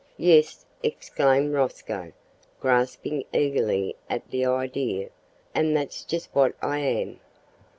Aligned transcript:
"Yes," 0.17 0.65
exclaimed 0.81 1.53
Rosco, 1.53 2.11
grasping 2.59 3.23
eagerly 3.33 3.95
at 4.09 4.27
the 4.31 4.45
idea; 4.47 5.09
"and 5.53 5.77
that's 5.77 6.03
just 6.03 6.33
what 6.33 6.55
I 6.59 6.79
am. 6.79 7.19